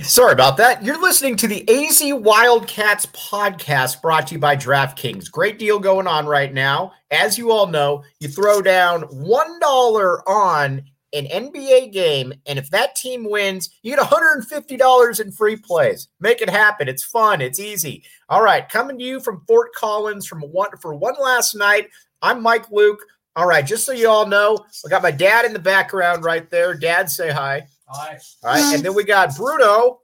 [0.00, 0.82] Sorry about that.
[0.82, 5.30] You're listening to the AZ Wildcats podcast brought to you by DraftKings.
[5.30, 6.92] Great deal going on right now.
[7.10, 10.82] As you all know, you throw down $1 on
[11.12, 16.08] an NBA game, and if that team wins, you get $150 in free plays.
[16.20, 16.88] Make it happen.
[16.88, 17.42] It's fun.
[17.42, 18.02] It's easy.
[18.30, 21.88] All right, coming to you from Fort Collins from one for one last night.
[22.22, 23.00] I'm Mike Luke.
[23.36, 26.50] All right, just so you all know, I got my dad in the background right
[26.50, 26.72] there.
[26.72, 27.66] Dad, say hi.
[27.88, 28.18] Hi.
[28.42, 30.00] All right, and then we got Bruno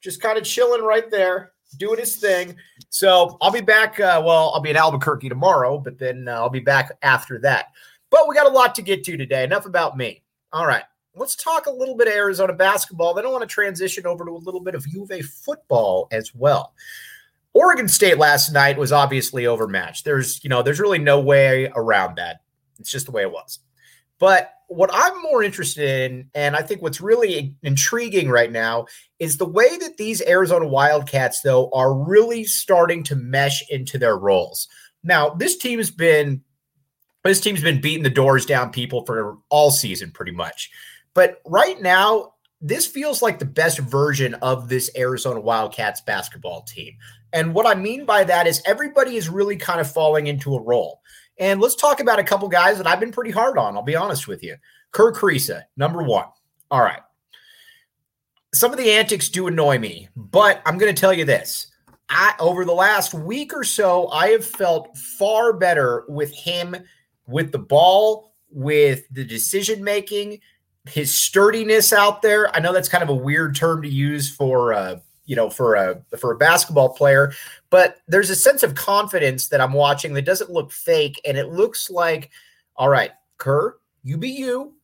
[0.00, 2.56] just kind of chilling right there, doing his thing.
[2.88, 4.00] So I'll be back.
[4.00, 7.66] Uh, well, I'll be in Albuquerque tomorrow, but then uh, I'll be back after that.
[8.10, 9.44] But we got a lot to get to today.
[9.44, 10.22] Enough about me.
[10.52, 13.14] All right, let's talk a little bit of Arizona basketball.
[13.14, 16.08] Then I want to transition over to a little bit of U of A football
[16.10, 16.74] as well.
[17.52, 20.04] Oregon State last night was obviously overmatched.
[20.04, 22.42] There's, you know, there's really no way around that.
[22.78, 23.58] It's just the way it was.
[24.20, 28.86] But what I'm more interested in, and I think what's really intriguing right now,
[29.18, 34.16] is the way that these Arizona Wildcats, though, are really starting to mesh into their
[34.16, 34.68] roles.
[35.02, 36.42] Now, this team has been
[37.24, 40.70] this team's been beating the doors down people for all season, pretty much.
[41.14, 46.94] But right now, this feels like the best version of this Arizona Wildcats basketball team.
[47.32, 50.62] And what I mean by that is everybody is really kind of falling into a
[50.62, 51.00] role.
[51.40, 53.74] And let's talk about a couple guys that I've been pretty hard on.
[53.74, 54.56] I'll be honest with you.
[54.92, 56.26] Kerr Kriisa, number one.
[56.70, 57.00] All right.
[58.52, 61.68] Some of the antics do annoy me, but I'm going to tell you this.
[62.10, 66.76] I, over the last week or so, I have felt far better with him,
[67.26, 70.40] with the ball, with the decision making,
[70.88, 72.54] his sturdiness out there.
[72.54, 74.98] I know that's kind of a weird term to use for uh,
[75.30, 77.32] you know for a for a basketball player
[77.70, 81.52] but there's a sense of confidence that i'm watching that doesn't look fake and it
[81.52, 82.30] looks like
[82.74, 84.74] all right kerr you be you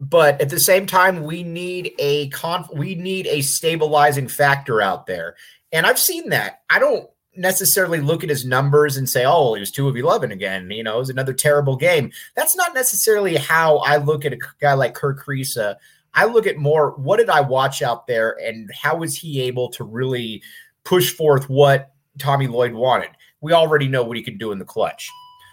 [0.00, 5.06] but at the same time we need a conf- we need a stabilizing factor out
[5.06, 5.36] there.
[5.72, 6.62] And i've seen that.
[6.68, 7.08] I don't
[7.38, 10.82] necessarily look at his numbers and say oh he was 2 of 11 again you
[10.82, 12.10] know it was another terrible game.
[12.34, 15.76] That's not necessarily how i look at a guy like kerr kriisa
[16.16, 19.68] I look at more what did I watch out there and how was he able
[19.70, 20.42] to really
[20.84, 23.10] push forth what Tommy Lloyd wanted.
[23.40, 25.08] We already know what he can do in the clutch.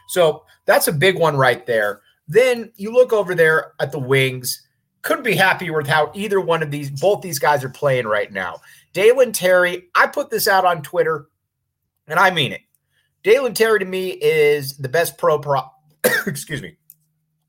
[0.07, 2.01] So that's a big one right there.
[2.27, 4.65] Then you look over there at the wings.
[5.01, 8.31] Couldn't be happier with how either one of these, both these guys are playing right
[8.31, 8.61] now.
[8.93, 11.27] Dalen Terry, I put this out on Twitter,
[12.07, 12.61] and I mean it.
[13.23, 15.63] Dalen Terry to me is the best pro, pro
[16.27, 16.77] excuse me,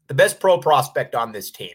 [0.08, 1.74] the best pro prospect on this team.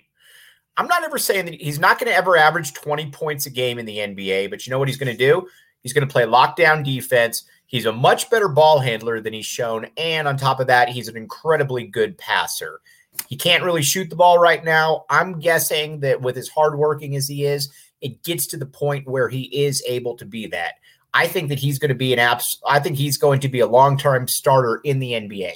[0.77, 3.79] I'm not ever saying that he's not going to ever average 20 points a game
[3.79, 5.47] in the NBA, but you know what he's going to do?
[5.81, 7.43] He's going to play lockdown defense.
[7.65, 9.87] He's a much better ball handler than he's shown.
[9.97, 12.81] And on top of that, he's an incredibly good passer.
[13.27, 15.05] He can't really shoot the ball right now.
[15.09, 17.69] I'm guessing that with as hardworking as he is,
[18.01, 20.75] it gets to the point where he is able to be that.
[21.13, 23.59] I think that he's going to be an abs- I think he's going to be
[23.59, 25.53] a long term starter in the NBA.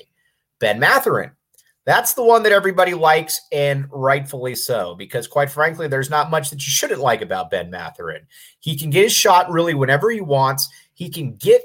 [0.60, 1.32] Ben Mathurin.
[1.86, 6.50] That's the one that everybody likes, and rightfully so, because quite frankly, there's not much
[6.50, 8.26] that you shouldn't like about Ben Mathurin.
[8.60, 10.70] He can get his shot really whenever he wants.
[10.94, 11.62] He can get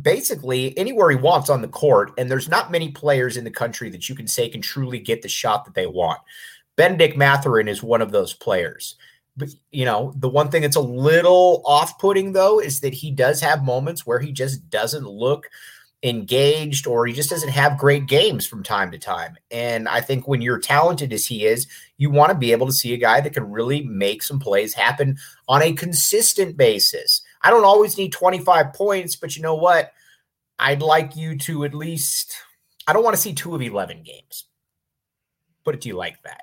[0.00, 3.90] basically anywhere he wants on the court, and there's not many players in the country
[3.90, 6.20] that you can say can truly get the shot that they want.
[6.76, 8.96] Bennedict Mathurin is one of those players.
[9.36, 13.40] But you know, the one thing that's a little off-putting though is that he does
[13.42, 15.50] have moments where he just doesn't look
[16.02, 19.36] engaged or he just doesn't have great games from time to time.
[19.50, 21.66] And I think when you're talented as he is,
[21.96, 24.74] you want to be able to see a guy that can really make some plays
[24.74, 25.16] happen
[25.48, 27.22] on a consistent basis.
[27.42, 29.92] I don't always need 25 points, but you know what?
[30.58, 32.36] I'd like you to at least
[32.86, 34.44] I don't want to see 2 of 11 games.
[35.64, 36.42] Put it to you like that.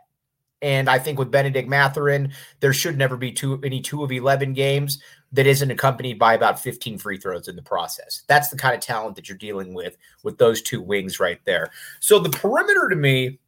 [0.62, 4.54] And I think with Bennedict Mathurin, there should never be two any two of 11
[4.54, 5.02] games
[5.34, 8.24] that isn't accompanied by about 15 free throws in the process.
[8.28, 11.72] That's the kind of talent that you're dealing with with those two wings right there.
[12.00, 13.40] So the perimeter to me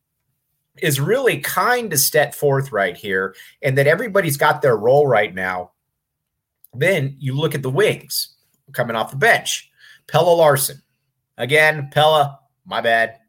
[0.81, 5.33] is really kind of set forth right here, and that everybody's got their role right
[5.33, 5.71] now.
[6.73, 8.35] Then you look at the wings
[8.73, 9.71] coming off the bench.
[10.07, 10.81] Pelle Larsson.
[11.37, 13.19] Again, Pelle, my bad.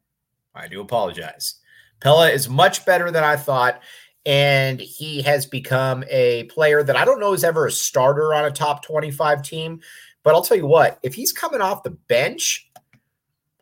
[0.54, 1.56] I do apologize.
[2.00, 3.80] Pelle is much better than I thought.
[4.26, 8.44] And he has become a player that I don't know is ever a starter on
[8.44, 9.81] a top 25 team.
[10.23, 12.69] But I'll tell you what, if he's coming off the bench,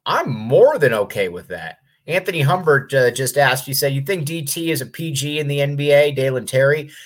[0.06, 1.78] I'm more than okay with that.
[2.06, 5.58] Anthony Humbert uh, just asked, you said, you think DT is a PG in the
[5.58, 6.90] NBA, Dalen Terry?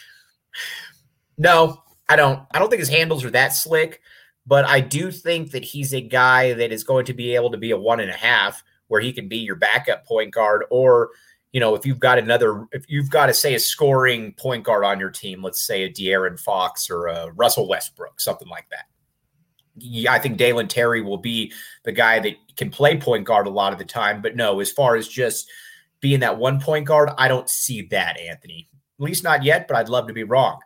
[1.41, 2.43] No, I don't.
[2.51, 4.01] I don't think his handles are that slick,
[4.45, 7.57] but I do think that he's a guy that is going to be able to
[7.57, 11.11] be a one and a half where he can be your backup point guard or
[11.53, 14.85] you know if you've got another if you've got to say a scoring point guard
[14.85, 18.87] on your team let's say a De'Aaron Fox or a Russell Westbrook something like that
[20.09, 21.53] I think Dalen Terry will be
[21.85, 24.71] the guy that can play point guard a lot of the time but no as
[24.71, 25.51] far as just
[26.01, 28.69] being that one point guard I don't see that Anthony
[28.99, 30.59] at least not yet but I'd love to be wrong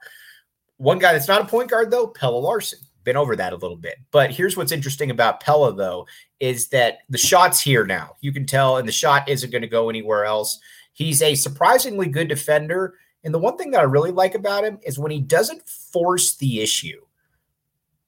[0.78, 2.80] one guy that's not a point guard though Pelle Larsson.
[3.04, 3.96] been over that a little bit.
[4.10, 6.06] But here's what's interesting about Pelle, though,
[6.42, 8.16] is that the shot's here now.
[8.20, 10.58] You can tell, and the shot isn't going to go anywhere else.
[10.92, 12.94] He's a surprisingly good defender.
[13.22, 16.34] And the one thing that I really like about him is when he doesn't force
[16.34, 17.00] the issue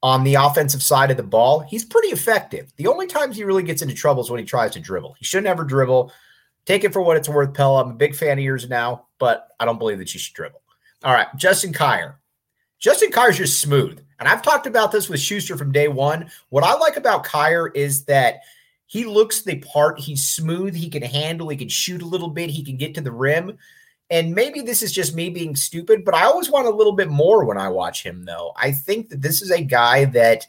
[0.03, 2.73] on the offensive side of the ball, he's pretty effective.
[2.77, 5.15] The only times he really gets into trouble is when he tries to dribble.
[5.17, 6.13] He should never dribble.
[6.67, 7.79] Take it for what it's worth, Pelle.
[7.79, 10.61] I'm a big fan of yours now, but I don't believe that you should dribble.
[11.05, 12.17] All right, Justin Kier.
[12.85, 13.99] Justin Kier's just smooth.
[14.19, 16.31] And I've talked about this with Schuster from day one.
[16.51, 18.41] What I like about Kier is that
[18.85, 19.99] he looks the part.
[19.99, 20.75] He's smooth.
[20.75, 21.49] He can handle.
[21.49, 22.51] He can shoot a little bit.
[22.51, 23.57] He can get to the rim.
[24.11, 27.09] And maybe this is just me being stupid, but I always want a little bit
[27.09, 28.53] more when I watch him, though.
[28.55, 30.47] I think that this is a guy that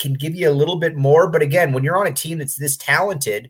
[0.00, 1.28] can give you a little bit more.
[1.28, 3.48] But again, when you're on a team that's this talented,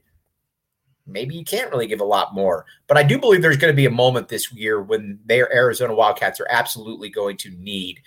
[1.11, 2.65] maybe you can't really give a lot more.
[2.87, 5.95] But I do believe there's going to be a moment this year when their Arizona
[5.95, 8.01] Wildcats are absolutely going to need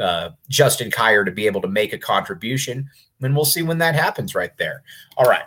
[0.00, 2.88] uh, Justin Kier to be able to make a contribution.
[3.20, 4.82] And we'll see when that happens right there.
[5.16, 5.44] All right.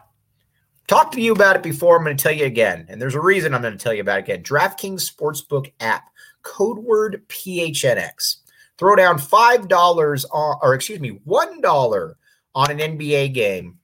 [0.88, 1.98] Talked to you about it before.
[1.98, 2.86] I'm going to tell you again.
[2.90, 4.44] And there's a reason I'm going to tell you about it again.
[4.44, 6.04] DraftKings Sportsbook app,
[6.44, 8.38] code word PHNX.
[8.78, 12.14] Throw down $5 on, or excuse me, $1
[12.54, 13.80] on an NBA game.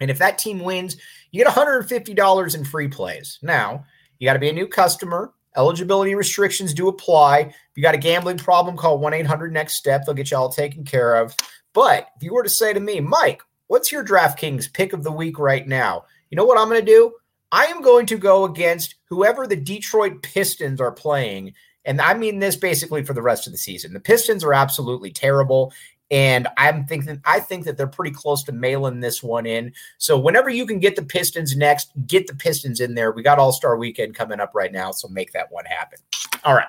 [0.00, 0.96] And if that team wins,
[1.30, 3.38] you get $150 in free plays.
[3.42, 3.84] Now,
[4.18, 5.32] you got to be a new customer.
[5.56, 7.40] Eligibility restrictions do apply.
[7.40, 10.04] If you got a gambling problem, call 1 800 Next Step.
[10.04, 11.34] They'll get you all taken care of.
[11.72, 15.12] But if you were to say to me, Mike, what's your DraftKings pick of the
[15.12, 16.04] week right now?
[16.30, 17.12] You know what I'm going to do?
[17.50, 21.54] I am going to go against whoever the Detroit Pistons are playing.
[21.84, 23.94] And I mean this basically for the rest of the season.
[23.94, 25.72] The Pistons are absolutely terrible.
[26.10, 29.72] And I'm thinking, I think that they're pretty close to mailing this one in.
[29.98, 33.12] So whenever you can get the Pistons next, get the Pistons in there.
[33.12, 35.98] We got All Star Weekend coming up right now, so make that one happen.
[36.44, 36.68] All right,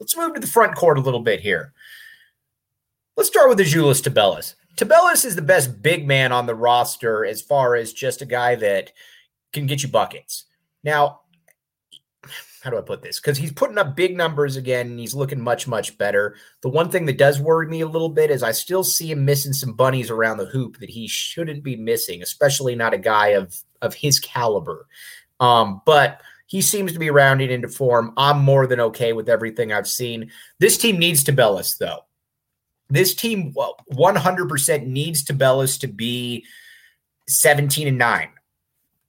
[0.00, 1.74] let's move to the front court a little bit here.
[3.16, 4.54] Let's start with Azuolas Tubelis.
[4.76, 8.54] Tubelis is the best big man on the roster as far as just a guy
[8.54, 8.92] that
[9.52, 10.44] can get you buckets.
[10.84, 11.22] Now,
[12.62, 13.20] how do I put this?
[13.20, 16.36] Because he's putting up big numbers again and he's looking much, much better.
[16.62, 19.24] The one thing that does worry me a little bit is I still see him
[19.24, 23.28] missing some bunnies around the hoop that he shouldn't be missing, especially not a guy
[23.28, 24.86] of of his caliber.
[25.40, 28.12] Um, but he seems to be rounding into form.
[28.16, 30.30] I'm more than okay with everything I've seen.
[30.58, 32.06] This team needs Tubelis, though.
[32.88, 33.54] This team
[33.92, 36.46] 100% needs Tubelis to be
[37.28, 38.30] 17 and 9.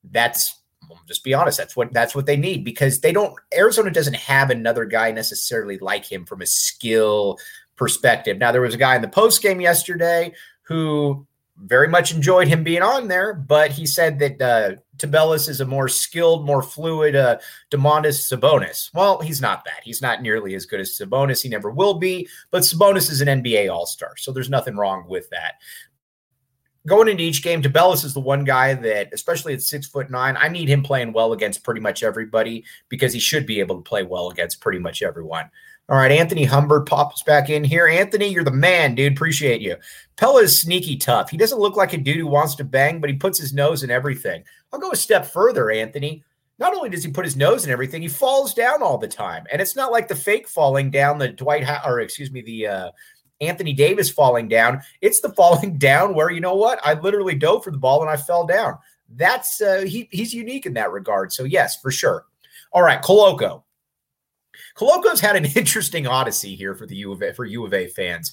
[0.04, 0.59] That's
[1.08, 1.58] just be honest.
[1.58, 3.34] That's what that's what they need because they don't.
[3.56, 7.38] Arizona doesn't have another guy necessarily like him from a skill
[7.76, 8.38] perspective.
[8.38, 11.26] Now there was a guy in the post game yesterday who
[11.62, 15.66] very much enjoyed him being on there, but he said that uh, Tubelis is a
[15.66, 17.38] more skilled, more fluid uh,
[17.70, 18.94] Domantas Sabonis.
[18.94, 19.82] Well, he's not that.
[19.84, 21.42] He's not nearly as good as Sabonis.
[21.42, 22.28] He never will be.
[22.52, 25.56] But Sabonis is an NBA All Star, so there's nothing wrong with that.
[26.90, 30.36] Going into each game, Tubelis is the one guy that, especially at six foot nine,
[30.36, 33.88] I need him playing well against pretty much everybody because he should be able to
[33.88, 35.52] play well against pretty much everyone.
[35.88, 37.88] All right, Anthony Humbert pops back in here.
[37.88, 39.14] Anthony, you're the man, dude.
[39.14, 39.76] Appreciate you.
[40.16, 41.30] Pelle is sneaky tough.
[41.30, 43.84] He doesn't look like a dude who wants to bang, but he puts his nose
[43.84, 44.44] in everything.
[44.74, 46.24] I'll go a step further, Anthony.
[46.58, 49.46] Not only does he put his nose in everything, he falls down all the time,
[49.52, 52.92] and it's not like the fake falling down, the Dwight or excuse me, the uh,
[53.42, 54.82] Anthony Davis falling down.
[55.02, 56.80] It's the falling down where you know what?
[56.84, 58.78] I literally dove for the ball and I fell down.
[59.16, 61.34] That's uh, he he's unique in that regard.
[61.34, 62.26] So yes, for sure.
[62.72, 63.64] All right, Koloko.
[64.76, 67.88] Koloko's had an interesting odyssey here for the U of A, for U of A
[67.88, 68.32] fans.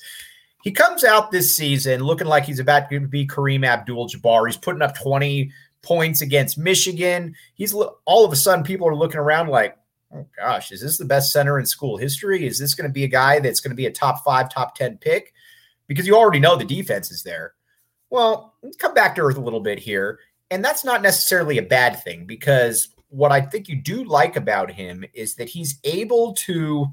[0.63, 4.47] He comes out this season looking like he's about to be Kareem Abdul-Jabbar.
[4.47, 7.37] He's putting up 20 points against Michigan.
[7.55, 9.79] He's all of a sudden people are looking around like,
[10.15, 12.47] oh gosh, is this the best center in school history?
[12.47, 14.75] Is this going to be a guy that's going to be a top five, top
[14.75, 15.33] 10 pick?
[15.87, 17.55] Because you already know the defense is there.
[18.11, 20.19] Well, come back to earth a little bit here.
[20.51, 24.71] And that's not necessarily a bad thing because what I think you do like about
[24.71, 26.87] him is that he's able to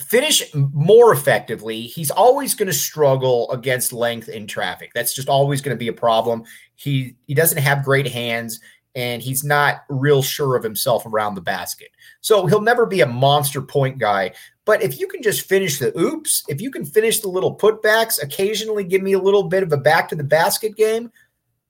[0.00, 1.82] finish more effectively.
[1.82, 4.90] He's always going to struggle against length in traffic.
[4.94, 6.42] That's just always going to be a problem.
[6.74, 8.60] He he doesn't have great hands
[8.94, 11.90] and he's not real sure of himself around the basket.
[12.20, 14.32] So he'll never be a monster point guy.
[14.64, 18.22] But if you can just finish the oops, if you can finish the little putbacks,
[18.22, 21.10] occasionally give me a little bit of a back to the basket game,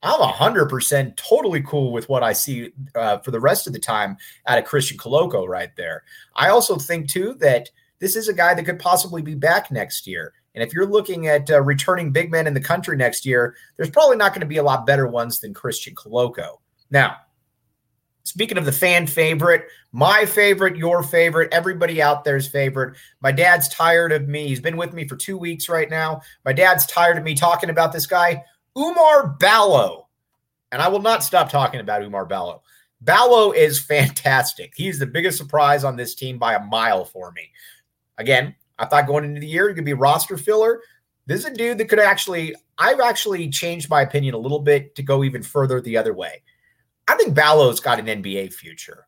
[0.02, 4.16] I'm 100% totally cool with what I see uh, for the rest of the time
[4.46, 6.04] out of Christian Koloko right there.
[6.34, 10.06] I also think, too, that this is a guy that could possibly be back next
[10.06, 10.32] year.
[10.54, 13.90] And if you're looking at uh, returning big men in the country next year, there's
[13.90, 16.58] probably not going to be a lot better ones than Christian Koloko.
[16.90, 17.16] Now,
[18.24, 23.68] speaking of the fan favorite, my favorite, your favorite, everybody out there's favorite, my dad's
[23.68, 24.48] tired of me.
[24.48, 26.20] He's been with me for two weeks right now.
[26.44, 28.44] My dad's tired of me talking about this guy.
[28.76, 30.08] Oumar Ballo.
[30.72, 32.62] And I will not stop talking about Oumar Ballo.
[33.00, 34.72] Ballo is fantastic.
[34.76, 37.50] He's the biggest surprise on this team by a mile for me.
[38.18, 40.80] Again, I thought going into the year he could be roster filler.
[41.26, 44.94] This is a dude that could actually, I've actually changed my opinion a little bit
[44.96, 46.42] to go even further the other way.
[47.10, 49.06] I think Ballo's got an NBA future.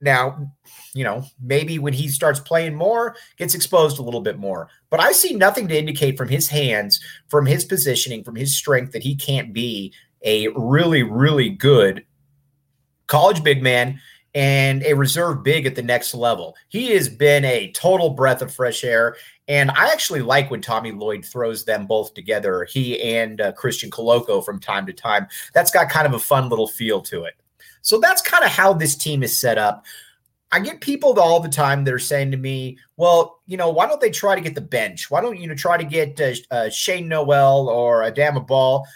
[0.00, 0.50] Now,
[0.94, 4.68] you know, maybe when he starts playing more, gets exposed a little bit more.
[4.90, 8.92] But I see nothing to indicate from his hands, from his positioning, from his strength
[8.92, 12.04] that he can't be a really, really good
[13.06, 14.00] college big man
[14.34, 16.56] and a reserve big at the next level.
[16.68, 19.16] He has been a total breath of fresh air.
[19.46, 23.90] And I actually like when Tommy Lloyd throws them both together, he and uh, Christian
[23.90, 25.26] Koloko from time to time.
[25.52, 27.34] That's got kind of a fun little feel to it.
[27.82, 29.84] So that's kind of how this team is set up.
[30.50, 33.86] I get people all the time that are saying to me, well, you know, why
[33.86, 35.10] don't they try to get the bench?
[35.10, 38.86] Why don't you know try to get uh, uh, Shane Nowell or Adama Ball?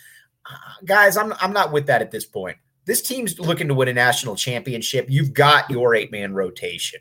[0.48, 2.56] Uh, guys, I'm I'm not with that at this point.
[2.86, 5.06] This team's looking to win a national championship.
[5.10, 7.00] You've got your eight man rotation.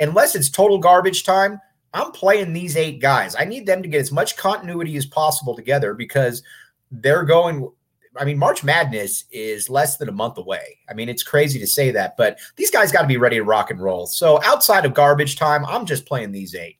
[0.00, 1.60] Unless it's total garbage time,
[1.94, 3.34] I'm playing these eight guys.
[3.38, 6.42] I need them to get as much continuity as possible together because
[6.90, 7.70] they're going
[8.18, 10.78] I mean, March Madness is less than a month away.
[10.88, 13.44] I mean, it's crazy to say that, but these guys got to be ready to
[13.44, 14.06] rock and roll.
[14.06, 16.78] So outside of garbage time, I'm just playing these eight.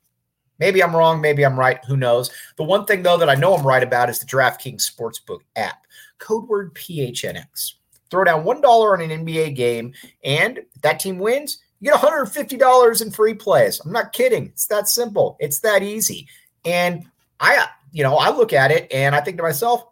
[0.59, 1.21] Maybe I'm wrong.
[1.21, 1.83] Maybe I'm right.
[1.85, 2.31] Who knows?
[2.57, 5.87] The one thing, though, that I know I'm right about is the DraftKings Sportsbook app.
[6.17, 7.75] Code word PHNX.
[8.11, 13.01] Throw down $1 on an NBA game, and if that team wins, you get $150
[13.01, 13.79] in free plays.
[13.83, 14.47] I'm not kidding.
[14.47, 15.37] It's that simple.
[15.39, 16.27] It's that easy.
[16.65, 17.05] And
[17.39, 19.85] I, you know, I look at it and I think to myself,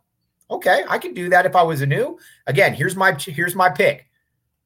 [0.50, 2.18] Okay, I can do that if I was a new.
[2.48, 4.08] Again, here's my here's my pick.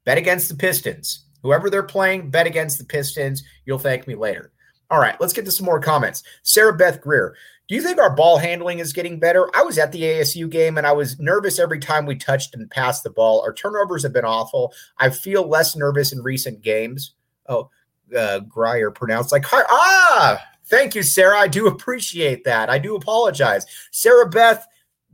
[0.04, 1.26] Bet against the Pistons.
[1.42, 3.42] Whoever they're playing, bet against the Pistons.
[3.66, 4.52] You'll thank me later.
[4.90, 6.22] All right, let's get to some more comments.
[6.42, 7.34] Sarah Beth Greer.
[7.72, 9.48] Do you think our ball handling is getting better?
[9.56, 12.70] I was at the ASU game and I was nervous every time we touched and
[12.70, 13.40] passed the ball.
[13.40, 14.74] Our turnovers have been awful.
[14.98, 17.14] I feel less nervous in recent games.
[17.48, 17.70] Oh,
[18.14, 21.38] uh, Grier pronounced like, ah, thank you, Sarah.
[21.38, 22.68] I do appreciate that.
[22.68, 23.64] I do apologize.
[23.90, 24.66] Sarah Beth,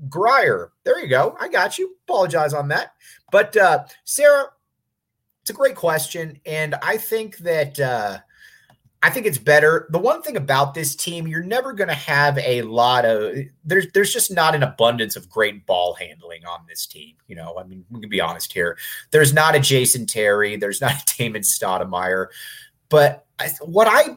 [0.09, 0.73] Grier.
[0.83, 1.37] There you go.
[1.39, 1.95] I got you.
[2.09, 2.95] Apologize on that.
[3.31, 4.47] But uh, Sarah,
[5.43, 8.19] it's a great question, and I think that uh,
[9.03, 9.87] I think it's better.
[9.91, 13.87] The one thing about this team, you're never going to have a lot of there's
[13.93, 17.15] there's just not an abundance of great ball handling on this team.
[17.29, 18.77] You know, I mean, we can be honest here.
[19.13, 20.57] There's not a Jason Terry.
[20.57, 22.27] There's not a Damon Stoudemire.
[22.89, 24.17] But I, what I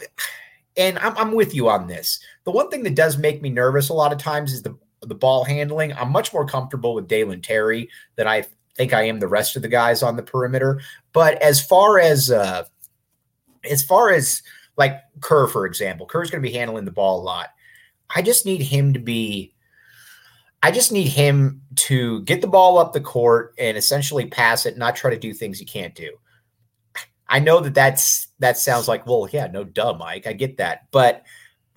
[0.77, 2.19] and I'm, I'm with you on this.
[2.45, 5.15] The one thing that does make me nervous a lot of times is the the
[5.15, 5.93] ball handling.
[5.93, 8.45] I'm much more comfortable with Dalen Terry than I
[8.75, 10.81] think I am the rest of the guys on the perimeter.
[11.13, 12.63] But as far as uh,
[13.69, 14.41] as far as
[14.77, 17.49] like Kerr, for example, Kerr's going to be handling the ball a lot.
[18.13, 19.53] I just need him to be.
[20.63, 24.77] I just need him to get the ball up the court and essentially pass it,
[24.77, 26.11] not try to do things he can't do.
[27.27, 30.27] I know that that's that sounds like well, yeah, no duh, Mike.
[30.27, 31.23] I get that, but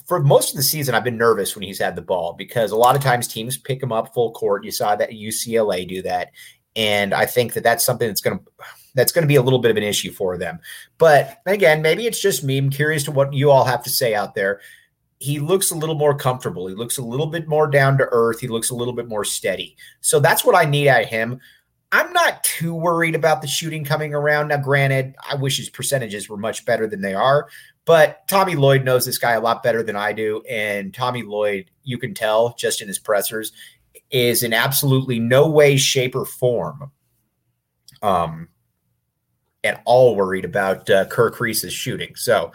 [0.07, 2.77] for most of the season, I've been nervous when he's had the ball because a
[2.77, 4.65] lot of times teams pick him up full court.
[4.65, 6.31] You saw that UCLA do that,
[6.77, 8.45] and I think that that's something that's going to
[8.95, 10.59] that's going to be a little bit of an issue for them.
[10.99, 12.59] But again, maybe it's just me.
[12.59, 14.61] I'm curious to what you all have to say out there.
[15.19, 16.67] He looks a little more comfortable.
[16.67, 18.41] He looks a little bit more down to earth.
[18.41, 19.77] He looks a little bit more steady.
[20.01, 21.41] So that's what I need out of him.
[21.93, 24.49] I'm not too worried about the shooting coming around.
[24.49, 27.49] Now, granted, I wish his percentages were much better than they are,
[27.85, 30.43] but Tommy Lloyd knows this guy a lot better than I do.
[30.51, 33.53] And Tommy Lloyd, you can tell just in his pressers,
[34.11, 36.91] is in absolutely no way, shape, or form
[38.03, 38.49] um,
[39.65, 42.15] at all worried about uh, Kerr Kriisa's shooting.
[42.17, 42.53] So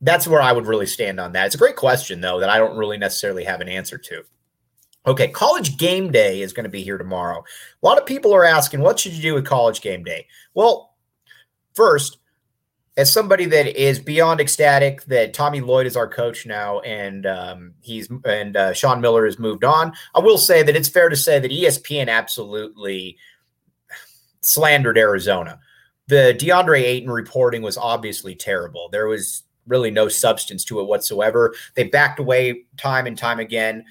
[0.00, 1.46] that's where I would really stand on that.
[1.46, 4.22] It's a great question, though, that I don't really necessarily have an answer to.
[5.06, 7.42] Okay, college game day is going to be here tomorrow.
[7.82, 10.26] A lot of people are asking, what should you do with college game day?
[10.54, 10.94] Well,
[11.74, 12.18] first,
[12.96, 17.74] as somebody that is beyond ecstatic that Tommy Lloyd is our coach now, and um,
[17.80, 21.16] he's and uh, Sean Miller has moved on, I will say that it's fair to
[21.16, 23.16] say that ESPN absolutely
[24.42, 25.60] slandered Arizona.
[26.10, 28.88] The DeAndre Ayton reporting was obviously terrible.
[28.90, 31.54] There was really no substance to it whatsoever.
[31.76, 33.84] They backed away time and time again.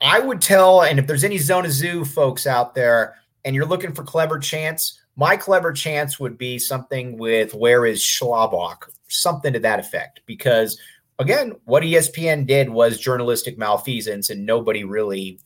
[0.00, 3.14] I would tell, and if there's any Zona Zoo folks out there
[3.44, 8.02] and you're looking for clever chance, my clever chance would be something with where is
[8.02, 10.22] Schlabach, something to that effect.
[10.26, 10.76] Because
[11.20, 15.38] again, what ESPN did was journalistic malfeasance, and nobody really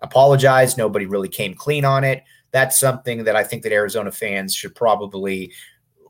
[0.00, 0.76] apologized.
[0.76, 2.24] Nobody really came clean on it.
[2.52, 5.52] That's something that I think that Arizona fans should probably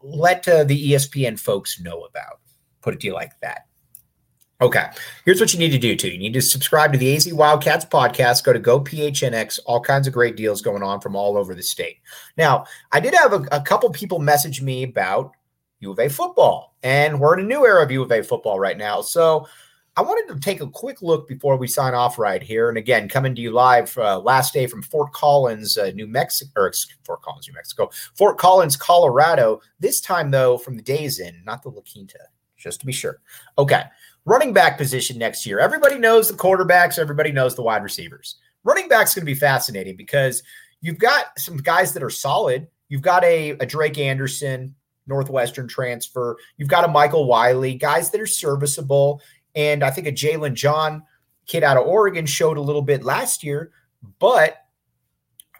[0.02, 2.40] let uh, the ESPN folks know about.
[2.82, 3.66] Put it to you like that.
[4.58, 4.86] Okay,
[5.26, 6.08] here's what you need to do too.
[6.08, 8.42] You need to subscribe to the AZ Wildcats podcast.
[8.42, 9.60] Go to GoPHNX.
[9.66, 11.98] All kinds of great deals going on from all over the state.
[12.38, 15.32] Now, I did have a, a couple people message me about
[15.80, 18.58] U of A football, and we're in a new era of U of A football
[18.58, 19.02] right now.
[19.02, 19.46] So
[19.96, 22.68] I wanted to take a quick look before we sign off right here.
[22.68, 26.50] And again, coming to you live uh, last day from Fort Collins, uh, New Mexico,
[26.56, 26.72] or
[27.04, 29.60] Fort Collins, New Mexico, Fort Collins, Colorado.
[29.80, 32.18] This time though, from the Days Inn, not the La Quinta,
[32.56, 33.20] just to be sure.
[33.58, 33.84] Okay
[34.26, 35.58] running back position next year.
[35.58, 38.36] Everybody knows the quarterbacks, everybody knows the wide receivers.
[38.64, 40.42] Running back's going to be fascinating because
[40.82, 42.66] you've got some guys that are solid.
[42.88, 44.74] You've got a, a Drake Anderson,
[45.06, 46.36] Northwestern transfer.
[46.56, 49.22] You've got a Michael Wiley, guys that are serviceable.
[49.56, 51.02] And I think a Jalen John
[51.46, 53.72] kid out of Oregon showed a little bit last year.
[54.20, 54.58] But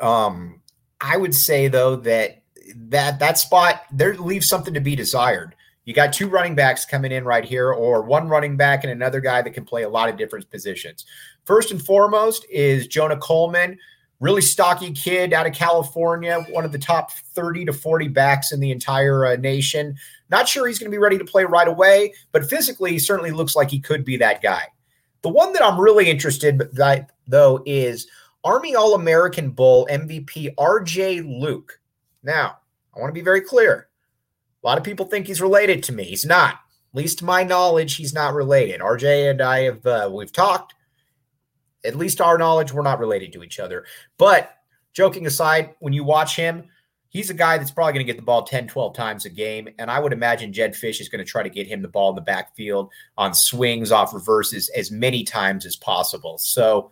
[0.00, 0.60] um,
[1.00, 2.42] I would say though that
[2.74, 5.54] that that spot there leaves something to be desired.
[5.84, 9.20] You got two running backs coming in right here, or one running back and another
[9.20, 11.04] guy that can play a lot of different positions.
[11.44, 13.78] First and foremost is Jonah Coleman,
[14.18, 18.58] really stocky kid out of California, one of the top 30 to 40 backs in
[18.58, 19.94] the entire uh, nation.
[20.28, 23.30] Not sure he's going to be ready to play right away, but physically, he certainly
[23.30, 24.64] looks like he could be that guy.
[25.22, 28.06] The one that I'm really interested in, though, is
[28.44, 31.80] Army All American Bowl MVP RJ Luke.
[32.22, 32.58] Now,
[32.94, 33.88] I want to be very clear.
[34.62, 36.04] A lot of people think he's related to me.
[36.04, 36.54] He's not.
[36.54, 38.80] At least to my knowledge, he's not related.
[38.80, 40.74] RJ and I have uh, we've talked.
[41.84, 43.84] At least our knowledge, we're not related to each other.
[44.18, 44.50] But
[44.92, 46.68] joking aside, when you watch him,
[47.08, 49.68] he's a guy that's probably going to get the ball 10, 12 times a game.
[49.78, 52.10] And I would imagine Jedd Fisch is going to try to get him the ball
[52.10, 56.38] in the backfield on swings off reverses as many times as possible.
[56.38, 56.90] So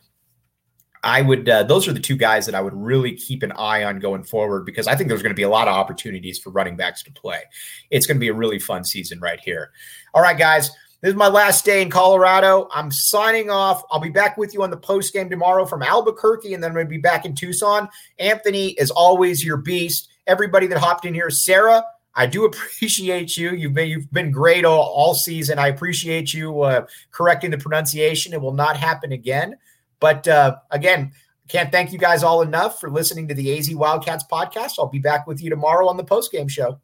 [1.02, 3.84] I would, uh, those are the two guys that I would really keep an eye
[3.84, 6.50] on going forward because I think there's going to be a lot of opportunities for
[6.50, 7.42] running backs to play.
[7.90, 9.70] It's going to be a really fun season right here.
[10.14, 10.70] All right, guys.
[11.00, 12.68] This is my last day in Colorado.
[12.72, 13.82] I'm signing off.
[13.90, 16.74] I'll be back with you on the post game tomorrow from Albuquerque, and then I'm
[16.74, 17.88] going to be back in Tucson.
[18.18, 20.08] Anthony, as always, your beast.
[20.26, 23.52] Everybody that hopped in here, Sarah, I do appreciate you.
[23.52, 25.58] You've been you've been great all, all season.
[25.58, 28.32] I appreciate you uh, correcting the pronunciation.
[28.32, 29.56] It will not happen again.
[30.00, 31.12] But uh, again,
[31.48, 34.74] can't thank you guys all enough for listening to the AZ Wildcats podcast.
[34.78, 36.78] I'll be back with you tomorrow on the post game show.